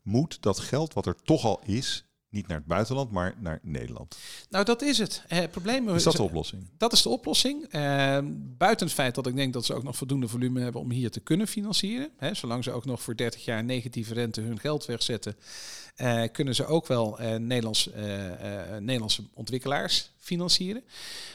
[0.02, 4.18] moet dat geld wat er toch al is, niet naar het buitenland, maar naar Nederland.
[4.50, 5.24] Nou, dat is het.
[5.28, 6.68] Het probleem is dat de oplossing?
[6.78, 7.64] Dat is de oplossing.
[7.64, 8.18] Uh,
[8.58, 11.12] buiten het feit dat ik denk dat ze ook nog voldoende volume hebben om hier
[11.12, 12.10] te kunnen financieren.
[12.18, 15.36] Hè, zolang ze ook nog voor 30 jaar negatieve rente hun geld wegzetten,
[15.98, 17.90] uh, kunnen ze ook wel uh, Nederlands,
[18.80, 20.84] Nederlandse ontwikkelaars financieren.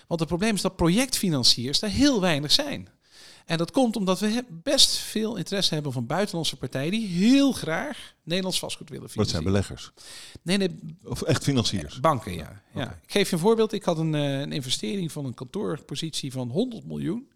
[0.07, 2.89] Want het probleem is dat projectfinanciers er heel weinig zijn.
[3.47, 8.15] En dat komt omdat we best veel interesse hebben van buitenlandse partijen die heel graag
[8.23, 9.45] Nederlands vastgoed willen financieren.
[9.45, 9.93] Dat zijn beleggers?
[10.43, 10.97] Nee, nee.
[11.05, 12.01] Of echt financiers?
[12.01, 12.63] Banken, ja.
[12.75, 13.01] ja.
[13.03, 13.73] Ik geef je een voorbeeld.
[13.73, 17.29] Ik had een, uh, een investering van een kantoorpositie van 100 miljoen.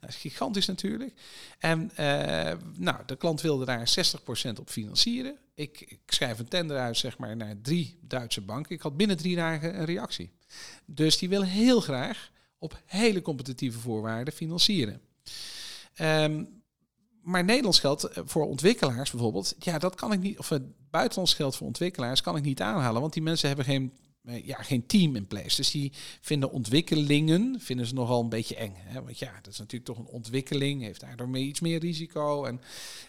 [0.00, 1.12] Dat is gigantisch natuurlijk.
[1.58, 3.94] En uh, nou, de klant wilde daar
[4.48, 5.36] 60% op financieren.
[5.54, 8.74] Ik, ik, schrijf een tender uit zeg maar, naar drie Duitse banken.
[8.74, 10.30] Ik had binnen drie dagen een reactie.
[10.84, 15.00] Dus die willen heel graag op hele competitieve voorwaarden financieren.
[16.00, 16.60] Um,
[17.22, 21.34] maar Nederlands geld eh, voor ontwikkelaars bijvoorbeeld, ja, dat kan ik niet, of het buitenlands
[21.34, 23.92] geld voor ontwikkelaars kan ik niet aanhalen, want die mensen hebben geen,
[24.24, 25.56] eh, ja, geen team in place.
[25.56, 28.74] Dus die vinden ontwikkelingen, vinden ze nogal een beetje eng.
[28.76, 29.02] Hè?
[29.02, 32.44] Want ja, dat is natuurlijk toch een ontwikkeling, heeft daardoor mee iets meer risico.
[32.44, 32.60] En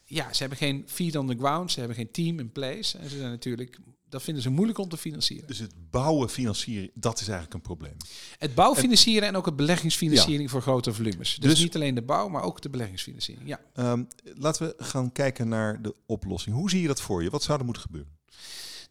[0.05, 2.97] ja, ze hebben geen feet on the ground, ze hebben geen team in place.
[2.97, 3.79] En ze zijn natuurlijk
[4.11, 5.47] dat vinden ze moeilijk om te financieren.
[5.47, 7.97] Dus het bouwen, financieren, dat is eigenlijk een probleem.
[8.37, 11.35] Het bouwfinancieren en, ook het beleggingsfinanciering voor grote volumes.
[11.35, 13.47] Dus, dus, niet alleen de bouw, maar ook de beleggingsfinanciering.
[13.47, 13.91] Ja.
[13.91, 16.55] Um, laten we gaan kijken naar de oplossing.
[16.55, 17.29] Hoe zie je dat voor je?
[17.29, 18.19] Wat zou er moeten gebeuren?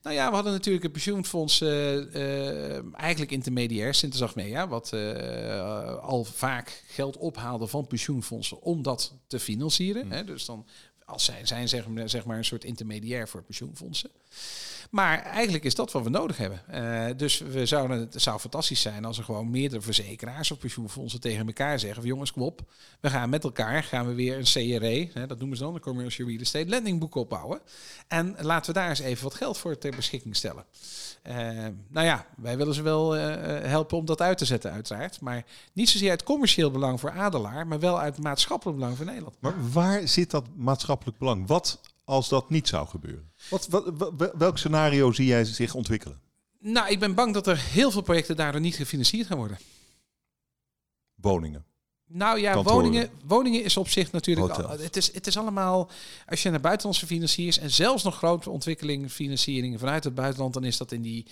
[0.02, 5.96] Nou ja, we hadden natuurlijk het pensioenfonds uh, uh, eigenlijk intermediair, Sintes Achmea, wat uh,
[5.98, 10.02] al vaak geld ophaalde van pensioenfondsen om dat te financieren.
[10.02, 10.12] Hmm.
[10.12, 10.24] Hè.
[10.24, 10.66] Dus dan
[11.10, 14.10] als zij zijn zeg, zeg maar een soort intermediair voor pensioenfondsen.
[14.90, 16.62] Maar eigenlijk is dat wat we nodig hebben.
[16.74, 21.20] Uh, dus we zouden, het zou fantastisch zijn als er gewoon meerdere verzekeraars of pensioenfondsen
[21.20, 22.40] tegen elkaar zeggen: jongens, kom
[23.00, 25.80] we gaan met elkaar gaan we weer een CRE, hè, dat noemen ze dan, een
[25.80, 27.60] Commercial Real Estate Lending Boek opbouwen.
[28.08, 30.64] En laten we daar eens even wat geld voor ter beschikking stellen.
[31.28, 31.34] Uh,
[31.88, 33.22] nou ja, wij willen ze wel uh,
[33.62, 35.20] helpen om dat uit te zetten, uiteraard.
[35.20, 39.36] Maar niet zozeer uit commercieel belang voor Adelaar, maar wel uit maatschappelijk belang voor Nederland.
[39.40, 41.46] Maar waar zit dat maatschappelijk belang?
[41.46, 43.32] Wat als dat niet zou gebeuren?
[43.50, 46.20] Wat, wat, welk scenario zie jij zich ontwikkelen?
[46.58, 49.58] Nou, ik ben bang dat er heel veel projecten daardoor niet gefinancierd gaan worden.
[51.14, 51.64] Woningen.
[52.12, 54.58] Nou ja, woningen, woningen is op zich natuurlijk.
[54.58, 55.90] Al, het, is, het is allemaal.
[56.26, 60.64] Als je naar buitenlandse financiers en zelfs nog grote ontwikkeling, financieringen vanuit het buitenland, dan
[60.64, 61.26] is dat in die,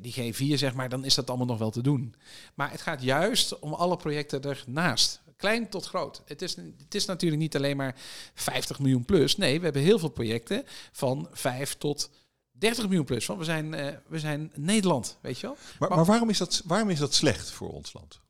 [0.00, 2.14] die G4, zeg maar, dan is dat allemaal nog wel te doen.
[2.54, 5.20] Maar het gaat juist om alle projecten ernaast.
[5.36, 6.22] Klein tot groot.
[6.24, 7.94] Het is, het is natuurlijk niet alleen maar
[8.34, 9.36] 50 miljoen plus.
[9.36, 12.10] Nee, we hebben heel veel projecten van 5 tot
[12.50, 13.26] 30 miljoen plus.
[13.26, 15.56] Want we zijn, uh, we zijn Nederland, weet je wel.
[15.78, 18.20] Maar, maar, waarom, is dat, waarom is dat slecht voor ons land?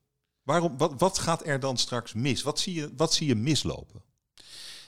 [0.49, 2.43] Waarom, wat, wat gaat er dan straks mis?
[2.43, 4.03] Wat zie je, wat zie je mislopen?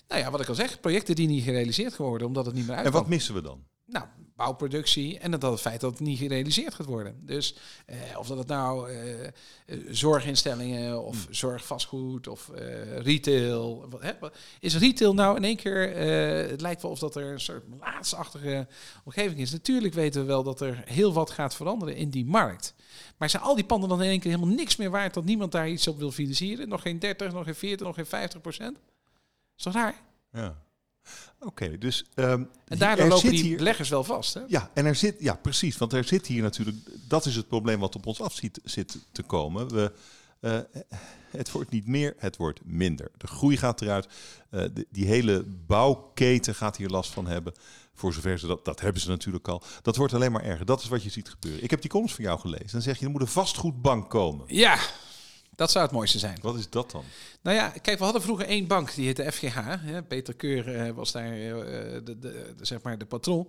[0.09, 2.75] Nou ja, wat ik al zeg, projecten die niet gerealiseerd worden omdat het niet meer
[2.75, 2.94] uitkomt.
[2.94, 3.64] En wat missen we dan?
[3.87, 4.07] Nou,
[4.40, 7.16] bouwproductie en dat het feit dat het niet gerealiseerd gaat worden.
[7.20, 7.55] Dus
[7.87, 9.33] eh, of dat het nou eh, eh
[9.90, 11.35] zorginstellingen of mm.
[11.35, 13.87] zorgvastgoed of eh, retail.
[13.90, 14.12] Wat, hè,
[14.61, 17.64] is retail nou in één keer, eh, het lijkt wel of dat er een soort
[17.81, 18.66] laatsachtige
[19.05, 19.53] omgeving is.
[19.53, 22.74] Natuurlijk weten we wel dat er heel wat gaat veranderen in die markt.
[23.16, 25.53] Maar zijn al die panden dan in één keer helemaal niks meer waard dat niemand
[25.53, 26.68] daar iets op wil financieren?
[26.68, 28.79] Nog geen 30, nog geen 40, nog geen 50 procent?
[29.57, 29.94] Is toch raar?
[30.33, 30.68] Ja.
[31.40, 32.05] Oké, dus...
[32.14, 34.40] Um, en daardoor lopen die hier, beleggers wel vast, hè?
[34.46, 35.77] Ja, en er zit, ja, precies.
[35.77, 36.77] Want er zit hier natuurlijk...
[37.09, 39.68] Dat is het probleem wat op ons af zit, zit te komen.
[39.68, 39.92] We,
[40.40, 40.59] uh,
[41.31, 43.11] het wordt niet meer, het wordt minder.
[43.16, 44.09] De groei gaat eruit.
[44.51, 47.53] Uh, die hele bouwketen gaat hier last van hebben.
[47.94, 49.62] Voor zover ze dat, dat hebben ze natuurlijk al.
[49.83, 50.66] Dat wordt alleen maar erger.
[50.66, 51.62] Dat is wat je ziet gebeuren.
[51.62, 52.68] Ik heb die columns van jou gelezen.
[52.70, 54.44] Dan zeg je, er moet een vastgoedbank komen.
[54.49, 54.79] Ja,
[55.61, 56.38] dat zou het mooiste zijn.
[56.42, 57.05] Wat is dat dan?
[57.42, 59.59] Nou ja, kijk, we hadden vroeger één bank, die heette FGH.
[59.64, 60.03] Hè.
[60.03, 63.49] Peter Keur uh, was daar uh, de, de, de, zeg maar de patron.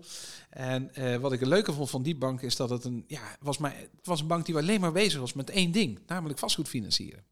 [0.50, 3.22] En uh, wat ik het leuke vond van die bank is dat het een, ja,
[3.40, 6.40] was maar, het was een bank die alleen maar bezig was met één ding, namelijk
[6.40, 7.24] vastgoed financieren.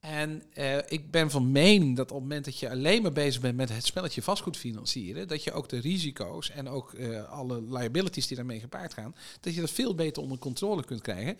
[0.00, 0.42] En
[0.88, 3.68] ik ben van mening dat op het moment dat je alleen maar bezig bent met
[3.68, 6.94] het spelletje vastgoed financieren, dat je ook de risico's en ook
[7.28, 11.38] alle liabilities die daarmee gepaard gaan, dat je dat veel beter onder controle kunt krijgen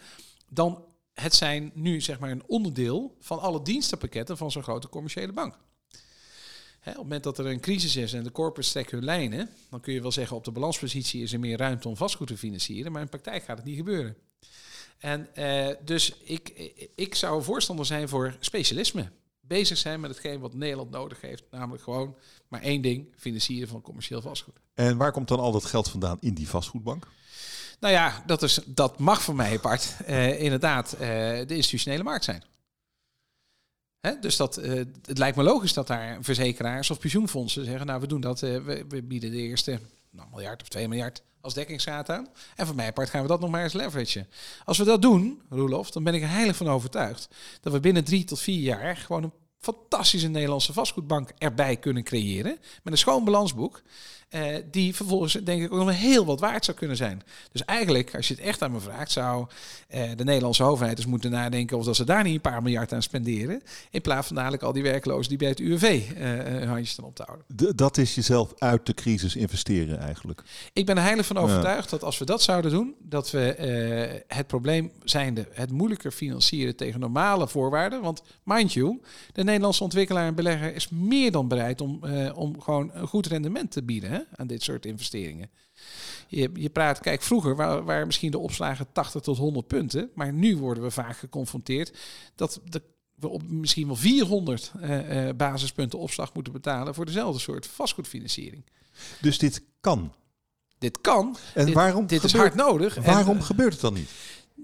[0.48, 5.32] dan het zijn nu zeg maar een onderdeel van alle dienstenpakketten van zo'n grote commerciële
[5.32, 5.58] bank.
[6.80, 9.80] Op het moment dat er een crisis is en de corporates trekken hun lijnen, dan
[9.80, 12.92] kun je wel zeggen op de balanspositie is er meer ruimte om vastgoed te financieren,
[12.92, 14.16] maar in praktijk gaat het niet gebeuren.
[14.98, 16.48] En eh, dus ik,
[16.94, 19.10] ik zou voorstander zijn voor specialisme.
[19.40, 22.16] Bezig zijn met hetgeen wat Nederland nodig heeft, namelijk gewoon
[22.48, 24.60] maar één ding, financieren van commercieel vastgoed.
[24.74, 27.06] En waar komt dan al dat geld vandaan in die vastgoedbank?
[27.80, 30.98] Nou ja, dat, is, dat mag voor mij apart uh, inderdaad uh,
[31.46, 32.42] de institutionele markt zijn.
[34.00, 34.18] Hè?
[34.20, 34.72] Dus dat, uh,
[35.04, 37.86] het lijkt me logisch dat daar verzekeraars of pensioenfondsen zeggen...
[37.86, 41.54] nou, we doen dat, we, we, bieden de eerste nou, miljard of twee miljard als
[41.54, 42.28] dekkingsgraad aan.
[42.56, 44.28] En voor mij apart gaan we dat nog maar eens leveragen.
[44.64, 47.28] Als we dat doen, Roelof, dan ben ik er heilig van overtuigd...
[47.60, 52.58] dat we binnen drie tot vier jaar gewoon een fantastische Nederlandse vastgoedbank erbij kunnen creëren.
[52.82, 53.82] Met een schoon balansboek.
[54.34, 57.22] Uh, die vervolgens denk ik ook nog heel wat waard zou kunnen zijn.
[57.52, 59.46] Dus eigenlijk, als je het echt aan me vraagt, zou
[59.94, 62.92] uh, de Nederlandse overheid dus moeten nadenken of dat ze daar niet een paar miljard
[62.92, 63.62] aan spenderen.
[63.90, 67.16] In plaats van dadelijk al die werklozen die bij het UWV uh, handjes staan op
[67.16, 67.46] te houden.
[67.48, 70.42] De, dat is jezelf uit de crisis investeren eigenlijk.
[70.72, 71.90] Ik ben er heilig van overtuigd ja.
[71.90, 77.00] dat als we dat zouden doen, dat we het probleem zijnde het moeilijker financieren tegen
[77.00, 78.02] normale voorwaarden.
[78.02, 79.00] Want mind you,
[79.32, 82.00] de Nederlandse ontwikkelaar en belegger is meer dan bereid om,
[82.34, 84.10] om gewoon een goed rendement te bieden.
[84.10, 84.19] Hè?
[84.36, 85.50] Aan dit soort investeringen.
[86.28, 90.32] Je, je praat, kijk, vroeger waren, waren misschien de opslagen 80 tot 100 punten, maar
[90.32, 91.98] nu worden we vaak geconfronteerd
[92.34, 92.82] dat de,
[93.14, 98.64] we op misschien wel 400 uh, uh, basispunten opslag moeten betalen voor dezelfde soort vastgoedfinanciering.
[99.20, 100.14] Dus dit kan.
[100.78, 101.36] Dit kan.
[101.54, 102.94] En dit, waarom dit gebeurt, is hard nodig.
[102.94, 104.10] Waarom en, gebeurt het dan niet?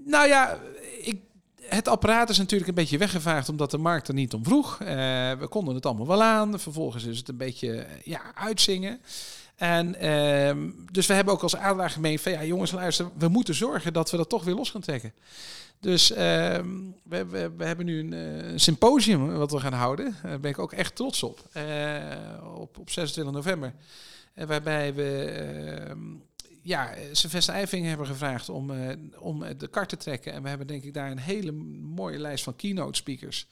[0.05, 0.59] Nou ja,
[1.01, 1.21] ik,
[1.61, 4.79] het apparaat is natuurlijk een beetje weggevaagd omdat de markt er niet om vroeg.
[4.81, 4.87] Uh,
[5.31, 6.59] we konden het allemaal wel aan.
[6.59, 9.01] Vervolgens is het een beetje ja, uitzingen.
[9.57, 13.55] En um, dus we hebben ook als adelaar gemeend van ja jongens luister, we moeten
[13.55, 15.13] zorgen dat we dat toch weer los gaan trekken.
[15.79, 17.25] Dus um, we,
[17.57, 20.15] we, hebben nu een, een, symposium wat we gaan houden.
[20.23, 21.49] Daar ben ik ook echt trots op.
[21.57, 21.63] Uh,
[22.55, 23.73] op, op 26 november.
[24.33, 26.03] Waarbij we uh,
[26.61, 28.89] ja, Sylvester Eiving hebben gevraagd om, uh,
[29.19, 30.33] om de kart te trekken.
[30.33, 33.47] En we hebben denk ik daar een hele mooie lijst van keynote speakers.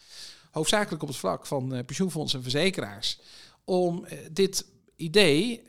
[0.51, 3.19] Hoofdzakelijk op het vlak van pensioenfondsen en verzekeraars.
[3.63, 4.65] Om dit
[4.95, 5.61] idee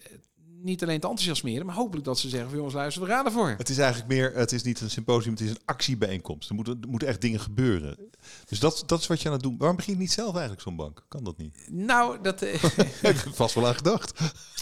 [0.63, 3.55] niet alleen te enthousiasmeren, maar hopelijk dat ze zeggen: jongens, luister, we gaan ervoor.
[3.59, 6.49] Het is eigenlijk meer, het is niet een symposium, het is een actiebijeenkomst.
[6.49, 7.97] Er moeten, er moeten echt dingen gebeuren.
[8.45, 9.57] Dus dat, dat is wat je aan het doen.
[9.59, 11.05] Waarom begin je niet zelf eigenlijk zo'n bank?
[11.09, 11.67] Kan dat niet?
[11.71, 12.41] Nou, dat
[13.03, 14.21] heb ik vast wel aan gedacht.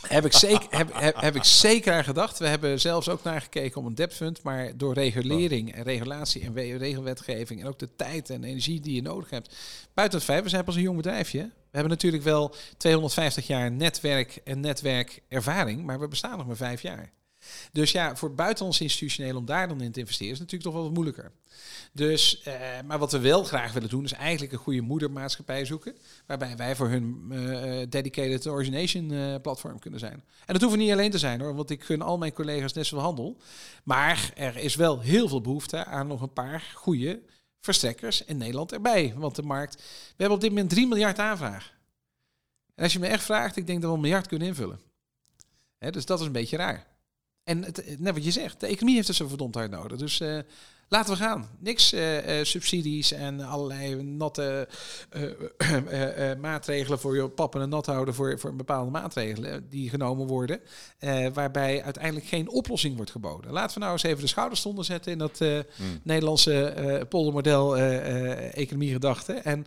[0.08, 2.38] heb, ik zeker, heb, heb, heb, ik zeker aan gedacht.
[2.38, 6.42] We hebben zelfs ook naar gekeken om een debt fund, maar door regulering en regulatie
[6.42, 9.56] en regelwetgeving en ook de tijd en energie die je nodig hebt.
[9.94, 11.50] Buiten het feit, we zijn pas een jong bedrijfje.
[11.74, 16.82] We hebben natuurlijk wel 250 jaar netwerk en netwerkervaring, maar we bestaan nog maar vijf
[16.82, 17.12] jaar.
[17.72, 20.82] Dus ja, voor buitenlandse institutioneel om daar dan in te investeren is natuurlijk toch wel
[20.82, 21.32] wat moeilijker.
[21.92, 22.54] Dus, eh,
[22.86, 26.76] maar wat we wel graag willen doen is eigenlijk een goede moedermaatschappij zoeken, waarbij wij
[26.76, 30.24] voor hun uh, dedicated origination uh, platform kunnen zijn.
[30.46, 32.86] En dat hoeven niet alleen te zijn hoor, want ik gun al mijn collega's net
[32.86, 33.36] zoveel handel.
[33.84, 37.20] Maar er is wel heel veel behoefte aan nog een paar goede
[37.64, 39.14] verstrekkers in Nederland erbij.
[39.16, 41.72] Want de markt, we hebben op dit moment 3 miljard aanvraag.
[42.74, 44.80] En als je me echt vraagt, ik denk dat we een miljard kunnen invullen.
[45.78, 46.86] Dus dat is een beetje raar.
[47.44, 47.60] En
[47.98, 49.98] net wat je zegt, de economie heeft het zo verdomd hard nodig.
[49.98, 50.38] Dus uh,
[50.88, 51.48] laten we gaan.
[51.58, 54.68] Niks uh, uh, subsidies en allerlei natte
[56.40, 60.60] maatregelen voor je pappen en nat houden voor, voor bepaalde maatregelen die genomen worden.
[61.32, 63.52] waarbij uiteindelijk geen oplossing wordt geboden.
[63.52, 65.64] Laten we nou eens even de schouders onder zetten in dat hmm.
[66.02, 69.32] Nederlandse poldermodel economie gedachte.
[69.32, 69.66] En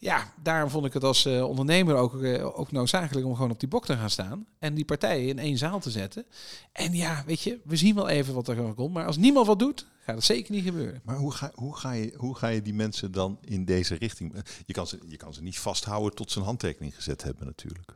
[0.00, 3.60] ja, daarom vond ik het als uh, ondernemer ook, uh, ook noodzakelijk om gewoon op
[3.60, 4.46] die bok te gaan staan.
[4.58, 6.26] En die partijen in één zaal te zetten.
[6.72, 8.94] En ja, weet je, we zien wel even wat er komt.
[8.94, 11.00] Maar als niemand wat doet, gaat het zeker niet gebeuren.
[11.04, 14.34] Maar hoe ga, hoe ga, je, hoe ga je die mensen dan in deze richting...
[14.66, 17.92] Je kan, ze, je kan ze niet vasthouden tot ze een handtekening gezet hebben natuurlijk.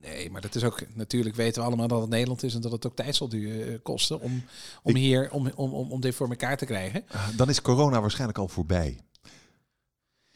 [0.00, 2.72] Nee, maar dat is ook natuurlijk weten we allemaal dat het Nederland is en dat
[2.72, 4.44] het ook tijd zal duren, kosten om,
[4.82, 7.04] om Ik, hier om, om, om, om dit voor elkaar te krijgen.
[7.36, 9.00] Dan is corona waarschijnlijk al voorbij.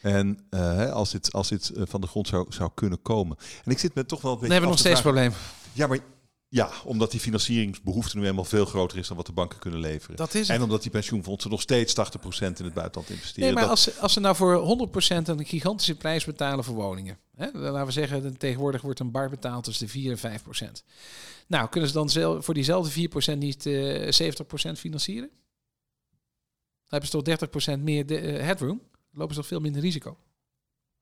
[0.02, 3.36] En uh, als dit, als dit van de grond zou, zou kunnen komen.
[3.64, 4.54] En ik zit met toch wel een beetje.
[4.54, 5.32] Dan hebben we nog steeds probleem.
[5.72, 5.98] Ja, maar
[6.52, 10.16] ja, omdat die financieringsbehoefte nu helemaal veel groter is dan wat de banken kunnen leveren.
[10.16, 11.94] Dat is en omdat die pensioenfondsen nog steeds 80%
[12.38, 13.44] in het buitenland investeren.
[13.44, 13.70] Nee, maar dat...
[13.70, 17.18] als, ze, als ze nou voor 100% een gigantische prijs betalen voor woningen.
[17.36, 20.44] Hè, laten we zeggen, tegenwoordig wordt een bar betaald tussen de 4 en 5%.
[21.46, 25.30] Nou, kunnen ze dan voor diezelfde 4% niet uh, 70% financieren?
[26.88, 28.82] Dan hebben ze toch 30% meer de, uh, headroom?
[29.12, 30.18] Lopen ze veel minder risico.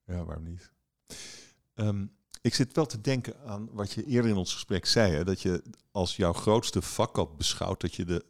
[0.04, 0.70] Ja, waarom niet?
[1.74, 5.12] Um, ik zit wel te denken aan wat je eerder in ons gesprek zei.
[5.12, 8.24] Hè, dat je als jouw grootste vak beschouwt dat je de,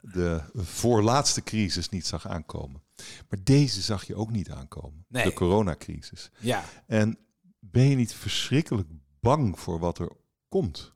[0.00, 2.82] de voorlaatste crisis niet zag aankomen.
[3.28, 5.04] Maar deze zag je ook niet aankomen.
[5.08, 5.24] Nee.
[5.24, 6.30] De coronacrisis.
[6.38, 6.64] Ja.
[6.86, 7.18] En
[7.58, 8.88] ben je niet verschrikkelijk
[9.20, 10.10] bang voor wat er
[10.48, 10.92] komt?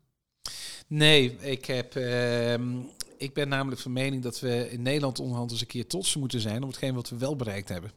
[0.86, 1.96] Nee, ik heb.
[1.96, 2.78] ehm,
[3.22, 6.40] ik ben namelijk van mening dat we in Nederland onderhand eens een keer trots moeten
[6.40, 7.90] zijn op hetgeen wat we wel bereikt hebben.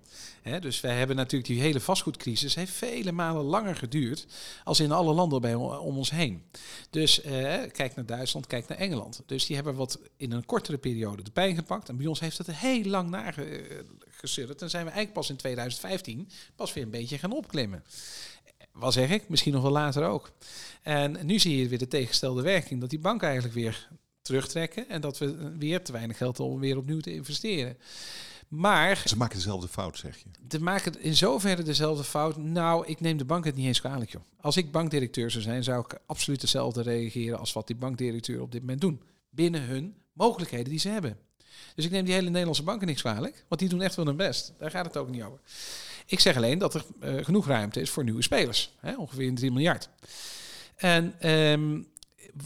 [0.59, 4.25] Dus wij hebben natuurlijk die hele vastgoedcrisis heeft vele malen langer geduurd
[4.63, 6.43] als in alle landen bij, om ons heen.
[6.89, 7.31] Dus eh,
[7.71, 9.23] kijk naar Duitsland, kijk naar Engeland.
[9.25, 11.89] Dus die hebben wat in een kortere periode de pijn gepakt.
[11.89, 14.61] En bij ons heeft het heel lang nagesurd.
[14.61, 17.83] En zijn we eigenlijk pas in 2015 pas weer een beetje gaan opklimmen.
[18.71, 19.29] Wat zeg ik?
[19.29, 20.31] Misschien nog wel later ook.
[20.81, 22.79] En nu zie je weer de tegenstelde werking.
[22.79, 23.87] Dat die banken eigenlijk weer
[24.25, 24.89] terugtrekken.
[24.89, 27.77] En dat we weer te weinig geld om weer opnieuw te investeren.
[28.47, 30.25] Maar Ze maken dezelfde fout, zeg je.
[30.47, 32.37] te maken in zoverre dezelfde fout.
[32.37, 34.21] Nou, ik neem de bank het niet eens kwalijk, joh.
[34.41, 38.51] Als ik bankdirecteur zou zijn, zou ik absoluut hetzelfde reageren als wat die bankdirecteur op
[38.51, 39.01] dit moment doen.
[39.29, 41.17] Binnen hun mogelijkheden die ze hebben.
[41.75, 44.15] Dus ik neem die hele Nederlandse banken niks kwalijk, want die doen echt wel hun
[44.15, 44.53] best.
[44.57, 45.39] Daar gaat het ook niet over.
[46.05, 48.73] Ik zeg alleen dat er eh, genoeg ruimte is voor nieuwe spelers.
[48.79, 49.89] Hè, ongeveer een 3 miljard.
[50.75, 51.81] En ehm,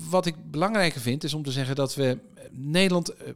[0.10, 3.34] wat ik belangrijker vind, is om te zeggen dat we eh, Nederland eh,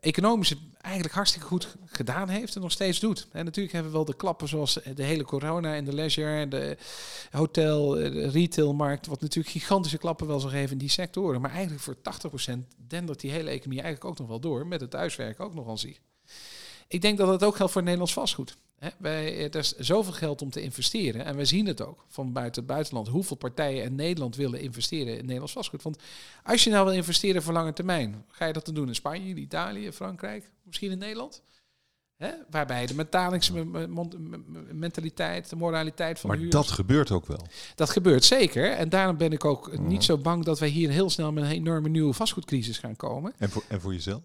[0.00, 3.26] economisch eigenlijk hartstikke goed gedaan heeft en nog steeds doet.
[3.32, 6.76] En natuurlijk hebben we wel de klappen zoals de hele corona en de leisure de
[7.30, 11.40] hotel, eh, de retailmarkt, wat natuurlijk gigantische klappen wel zal geven in die sectoren.
[11.40, 14.90] Maar eigenlijk voor 80% dendert die hele economie eigenlijk ook nog wel door, met het
[14.90, 16.00] thuiswerken ook nog aan.
[16.88, 18.56] Ik denk dat dat ook geldt voor Nederlands vastgoed.
[18.78, 21.24] Hè, wij, er is zoveel geld om te investeren.
[21.24, 23.08] En we zien het ook van buiten het buitenland.
[23.08, 25.82] Hoeveel partijen in Nederland willen investeren in Nederlands vastgoed.
[25.82, 25.98] Want
[26.44, 29.28] als je nou wil investeren voor lange termijn, ga je dat dan doen in Spanje,
[29.28, 31.42] in Italië, Frankrijk, misschien in Nederland?
[32.50, 32.94] Waarbij de
[34.72, 37.46] mentaliteit, de moraliteit van Maar de dat gebeurt ook wel.
[37.74, 38.70] dat gebeurt zeker.
[38.70, 39.86] En daarom ben ik ook Mhm.
[39.86, 43.32] niet zo bang dat wij hier heel snel met een enorme nieuwe vastgoedcrisis gaan komen.
[43.38, 44.22] En voor, en voor jezelf?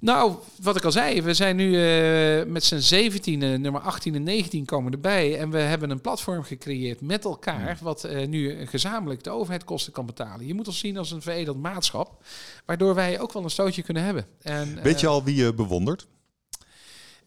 [0.00, 4.14] Nou, wat ik al zei, we zijn nu eh, met z'n 17, eh, nummer 18
[4.14, 5.38] en 19 komen erbij.
[5.38, 9.92] En we hebben een platform gecreëerd met elkaar, wat eh, nu gezamenlijk de overheid kosten
[9.92, 10.46] kan betalen.
[10.46, 12.24] Je moet ons zien als een veredeld maatschap,
[12.66, 14.26] waardoor wij ook wel een stootje kunnen hebben.
[14.42, 16.06] En, Weet eh, je al wie je bewondert?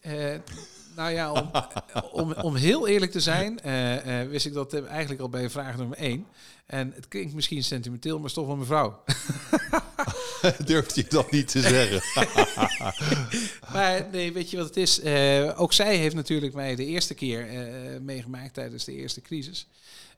[0.00, 0.34] eh,
[0.96, 1.50] nou ja, om,
[2.12, 5.50] om, om heel eerlijk te zijn, eh, eh, wist ik dat eh, eigenlijk al bij
[5.50, 6.26] vraag nummer 1.
[6.66, 9.02] En het klinkt misschien sentimenteel, maar het is toch wel mijn vrouw.
[10.64, 12.02] Durft je dat niet te zeggen?
[13.72, 15.00] Maar nee, weet je wat het is?
[15.00, 19.66] Eh, ook zij heeft natuurlijk mij de eerste keer eh, meegemaakt tijdens de eerste crisis.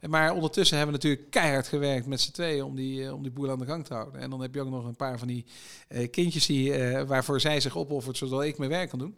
[0.08, 3.30] Maar ondertussen hebben we natuurlijk keihard gewerkt met z'n tweeën om die, eh, om die
[3.32, 4.20] boel aan de gang te houden.
[4.20, 5.44] En dan heb je ook nog een paar van die
[5.88, 9.16] eh, kindjes die, eh, waarvoor zij zich opoffert, zodat ik mijn werk kan doen.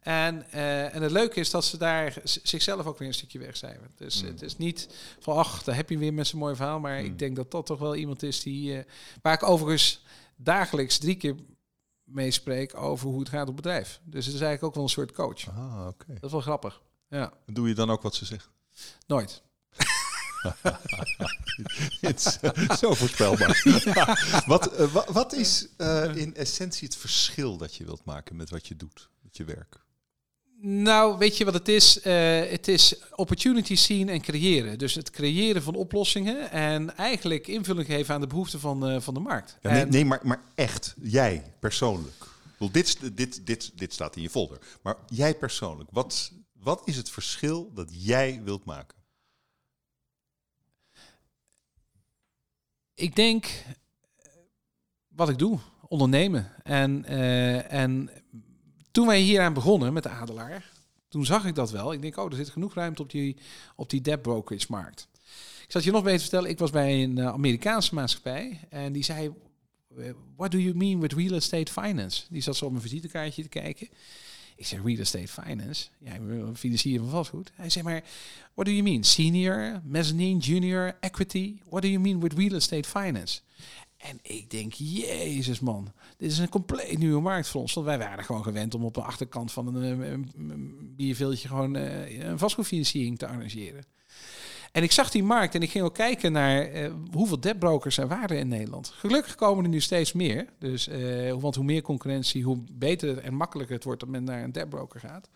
[0.00, 0.50] En,
[0.92, 3.90] en het leuke is dat ze daar zichzelf ook weer een stukje wegcijferen.
[3.96, 4.28] Dus Mm.
[4.28, 6.80] het is niet van, ach, daar heb je weer met zo'n mooi verhaal.
[6.80, 7.04] Maar Mm.
[7.06, 8.84] ik denk dat dat toch wel iemand is die, eh,
[9.22, 10.04] waar ik overigens
[10.36, 11.34] dagelijks drie keer
[12.04, 14.00] mee spreek over hoe het gaat op bedrijf.
[14.04, 15.48] Dus het is eigenlijk ook wel een soort coach.
[15.48, 16.12] Ah, oké.
[16.14, 16.80] Dat is wel grappig.
[17.08, 18.48] Ja, Doe je dan ook wat ze zegt?
[19.06, 19.42] nooit.
[22.00, 23.62] Het is eh, zo voorspelbaar.
[24.46, 28.50] wat, eh, wa- wat is eh, in essentie het verschil dat je wilt maken met
[28.50, 29.84] wat je doet, met je werk?
[30.60, 32.04] Nou, weet je wat het is?
[32.04, 34.78] Het is opportunities zien en creëren.
[34.78, 39.20] Dus het creëren van oplossingen en eigenlijk invulling geven aan de behoeften van, van de
[39.20, 39.56] markt.
[39.62, 42.14] Ja, nee, En- nee maar, maar echt, jij persoonlijk.
[42.52, 44.58] Bedoel, dit, dit, dit, dit staat in je folder.
[44.82, 48.95] Maar jij persoonlijk, wat, wat is het verschil dat jij wilt maken?
[52.96, 53.46] Ik denk
[55.08, 56.52] wat ik doe, ondernemen.
[56.62, 58.10] En, eh, en
[58.90, 60.70] toen wij hieraan begonnen met de Adelaar,
[61.08, 61.92] toen zag ik dat wel.
[61.92, 63.36] Ik denk, oh, er zit genoeg ruimte op die,
[63.74, 65.08] op die debt brokerage markt.
[65.64, 69.04] Ik zat je nog beter vertellen, ik was bij een eh, Amerikaanse maatschappij en die
[69.04, 69.32] zei,
[69.96, 72.24] eh, what do you mean with real estate finance?
[72.30, 73.88] Die zat zo op mijn visitekaartje te kijken.
[74.56, 75.88] Ik zei, real estate finance?
[75.98, 76.12] Ja,
[76.54, 77.52] financieren van vastgoed.
[77.54, 78.04] Hij zei, maar
[78.54, 79.04] what do you mean?
[79.04, 81.58] Senior, mezzanine, junior, equity?
[81.68, 83.40] What do you mean with real estate finance?
[83.96, 87.74] En ik denk, jezus man, dit is een compleet nieuwe markt voor ons.
[87.74, 91.76] Want wij waren gewoon gewend om op de achterkant van een, eh, een bierveeltje gewoon
[91.76, 93.84] eh, een vastgoedfinanciering te arrangeren.
[94.72, 98.08] En ik zag die markt en ik ging ook kijken naar eh, hoeveel debtbrokers er
[98.08, 98.92] waren in Nederland.
[98.96, 100.46] Gelukkig komen er nu steeds meer.
[100.58, 104.42] Dus, eh, want hoe meer concurrentie, hoe beter en makkelijker het wordt dat men naar
[104.42, 105.28] een debtbroker gaat.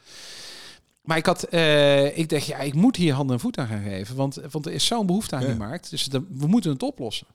[1.01, 3.83] Maar ik, had, eh, ik dacht, ja, ik moet hier handen en voet aan gaan
[3.83, 4.16] geven.
[4.16, 5.47] Want, want er is zo'n behoefte aan Ja.
[5.49, 5.91] die markt.
[5.91, 7.26] Dus de- we moeten het oplossen.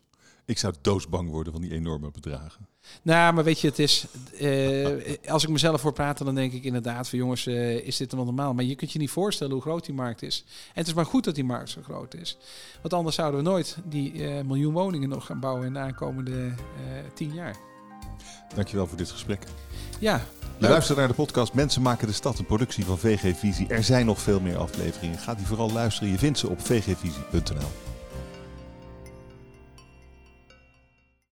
[0.46, 2.68] Ik zou doodsbang worden van die enorme bedragen.
[3.02, 4.06] Nou, maar weet je, het is.
[4.40, 4.88] eh,
[5.32, 8.26] als ik mezelf voor praten, dan denk ik inderdaad van jongens, eh, is dit wel
[8.26, 8.54] normaal?
[8.54, 10.44] Maar je kunt je niet voorstellen hoe groot die markt is.
[10.48, 12.38] En het is maar goed dat die markt zo groot is.
[12.82, 16.54] Want anders zouden we nooit die eh, miljoen woningen nog gaan bouwen in de aankomende
[17.14, 17.56] tien jaar.
[18.56, 19.44] Dankjewel voor dit gesprek.
[20.00, 20.22] Ja.
[20.58, 23.68] Je luistert naar de podcast Mensen maken de stad, een productie van VG Visie.
[23.68, 25.18] Er zijn nog veel meer afleveringen.
[25.18, 26.10] Ga die vooral luisteren.
[26.12, 27.95] Je vindt ze op vgvisie.nl.